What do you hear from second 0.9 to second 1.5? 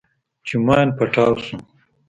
پټاو